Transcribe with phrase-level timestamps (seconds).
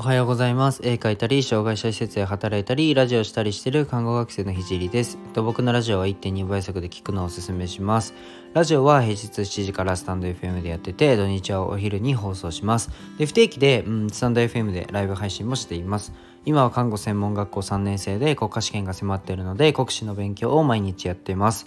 [0.00, 0.80] おはようございます。
[0.82, 5.18] 絵描いたり、障害者施設で働いたり、ラジオしたりしている看護学生のひじりです。
[5.34, 8.14] 僕のラジオは1.2倍速で聞くのをおすすめします。
[8.54, 12.90] ラジオは平日7時からスタンド FM でやってて、土日はお昼に放送します。
[13.18, 16.14] で不定期で、うん、スタンド FM でライブ配信もしています。
[16.46, 21.66] 今は看護専門学校3年生で国家試験が迫っているので、国試の勉強を毎日やっています。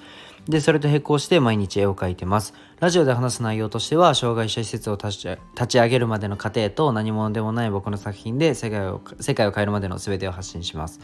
[0.50, 2.54] で、それと並行して毎日絵を描いてます。
[2.80, 11.00] ラジオで話す内容としては、障害者施設を立ち上げるまでの過程と何者でもない僕の作品で世界を世界を変えるまでの全てを発信します。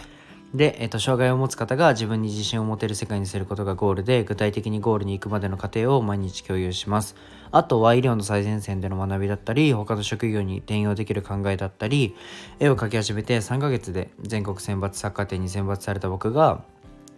[0.53, 7.15] で、えっと、障害を持つ方が自分に自信を持てる世界にすることがゴールで、具体的にゴールに行くまでの過程を毎日共有します。
[7.51, 12.15] あとは医療の最前線での学びだったり、他の職業に転用できる考えだったり、
[12.59, 16.63] 絵を描き始めて3ヶ月で全国選抜作家展に選抜された僕が、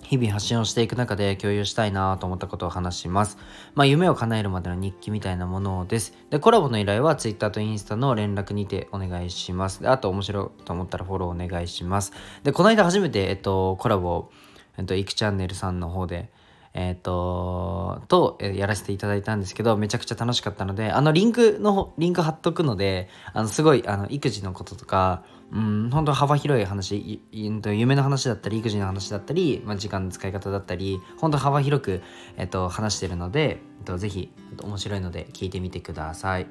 [0.03, 3.37] 日々発信をしていく中で共有したいなと思ったことを話します。
[3.75, 6.13] まあ、夢を叶えるまでの日記みたいなものです。
[6.29, 9.81] で、コラボの依頼は Twitter とインスタの連絡にてお願いします。
[9.81, 12.11] で、あと面白いと思ったらフォローお願いします。
[12.43, 14.31] で、この間初めて、えっと、コラボを、
[14.77, 16.29] えっと、いくチャンネルさんの方で、
[16.73, 32.01] えっ、と、と、やらせていただいたんですけど、めちゃくちゃ楽しかったので、あの、リンクの、リンク貼っとくので、あの、すごい、あの、育児のこととか、うん、本当幅広い話、夢の話だったり、育児の話だったり、まあ、時間の使い方だったり、本当幅広く、
[32.37, 34.31] えっと、話してるので、えっと、ぜひ、
[34.63, 36.47] 面白いので聞いてみてください。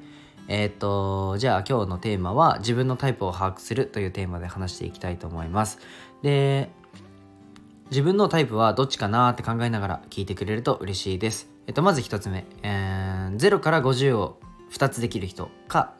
[0.47, 5.79] えっと、じゃあ今日のテーマは、自分のタイプを把握するというテーマで話していきたいと思います。
[6.21, 6.69] で、
[7.89, 11.49] 自分のタイプはどっちかなって考えながら聞いてくれると嬉しいです。
[11.65, 14.39] えっと、まず1つ目、えー、0から50を
[14.71, 15.93] 2つできる人か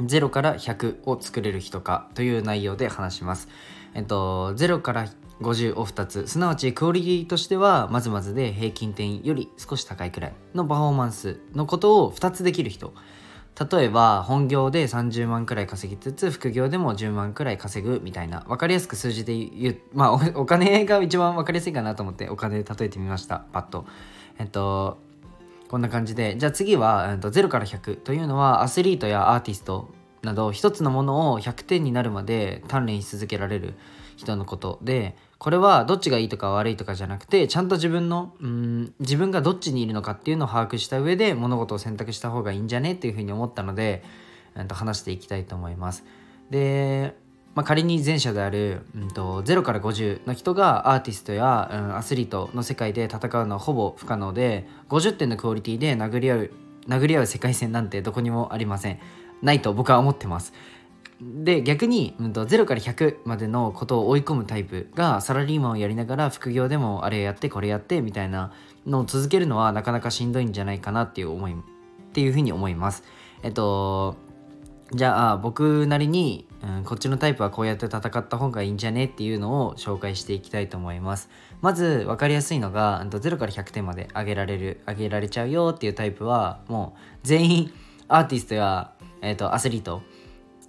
[0.00, 3.48] 0から100を作れる人かという内容で話します。
[3.94, 5.06] えっと、0から
[5.40, 12.92] 50を2つ、すなわちクオリティとしてはまずまずで平均点より少し高いくらいのパフォーマンスのことを2つできる人。
[13.70, 23.84] 例えば本業で30万くらい稼ぎつつ副業でも10万くらい稼ぐみたいな分かりやすく数字で言うまあお金が一番分かりやすいかなと思ってお金で例えてみましたパッと
[24.38, 24.98] えっと
[25.72, 29.88] こんな感じでじゃあ次は、えっと、0から100というのはアスリートやアーティスト
[30.20, 33.72] など一つのものを100点になるまで鍛錬し続けられる
[34.16, 44.04] 人のことでこれはどっちがいいとか悪いとかじゃなくてちゃんと自分のうん自分がどっちにいるのかっていうのを把握した上で物事を選択した方がいいんじゃねっていうふうに思ったので、
[44.54, 46.04] えー、と話していきたいと思います。
[46.50, 47.16] で
[47.54, 56.50] まあ、仮に前者である、うんと、0から50の人がアーティストや、うん、アスリートの世界で戦うのはほぼ不可能で50点のクオリティで殴り合う
[56.88, 58.98] 殴り合う世界線なんてどこにもありません。
[59.42, 60.52] ないと僕は思ってます。
[61.20, 68.52] で逆に、うん、と0から100までのことを追い込むタイプがサラリーマンをやりながら副業でもあれやってこれやってみたいな
[68.86, 71.54] のを続けるのはなかなかしんどいんじゃないかなっていう思いっ
[72.12, 73.04] ていうふうに思います。
[73.42, 74.16] えっと
[74.94, 81.30] じゃあ僕なりに、うん、こっちのタイプはこうやって戦った方がいいんじゃねっていうのを紹介していきたいと思います。
[81.62, 87.72] まず分かりやすいのが0から100点まで上げられる上げられちゃうよっていうタイプはもう全員
[88.08, 88.92] アーティストや、
[89.22, 90.02] えーと、アスリート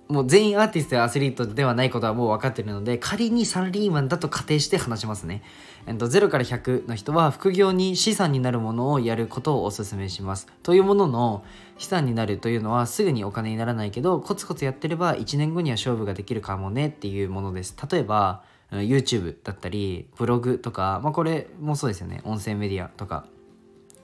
[0.10, 5.44] もう全員アーティストやアスリートではないことはもう分かってるので仮にサラリーマンだと仮定して話しますね、
[5.88, 10.48] えーと、0から100の人は副業に資産になるものをやることをお勧めします。
[10.62, 11.44] というものの
[11.78, 17.76] 資産になるというのはすぐにお金にならないけどコツコツやってれば1年後には勝負ができるかもねっていうものです。
[17.92, 22.22] 例えば YouTube だったりブログとか、まあ、これもそうですよね。
[22.26, 23.26] 音声メディアとか、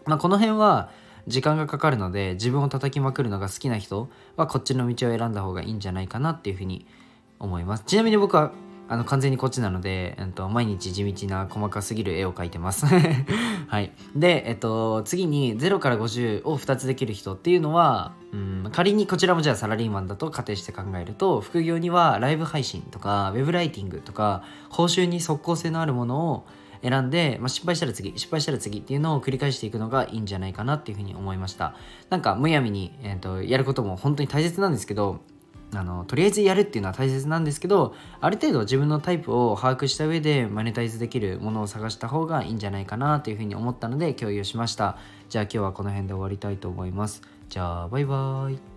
[0.06, 0.90] まあ、この辺は
[1.30, 6.86] 時間がかかるので自分を叩きまくるのが好きな人はこっちの道を選んだ方がいいんじゃないかなっていうふうに
[7.40, 8.52] 思いますちなみに僕は
[8.92, 12.88] あの完全にこっちなので、えっと、毎日地道な細かすぎる絵を描いてます
[13.68, 13.92] はい。
[14.16, 26.46] で、えっと、次に0から50を2つできる人っていうのは、うん、仮にこちらもじゃあサラリーマンだと仮定して考えると、副業にはライブ配信とか、ウェブライティングとか、報酬に即効性のあるものを
[26.82, 31.76] 選んで、まあ、失敗したら次、失敗したら次っていうのを繰り返していくのがいいんじゃないかなっていうふうに思いました。
[32.10, 35.20] なんかむやみに、えーと、やることも本当に大切なんですけど、
[35.74, 44.98] あのとりあえずやるっていうのは大切なんですけどある程度自分のタイプを把握した上でマネタイズできるものを探した方がいいんじゃないかなというふうに思ったので共有しました。
[45.30, 47.22] じゃあ今日はこの辺で終わりたいと思います。
[47.50, 48.69] じゃあバイバーイ。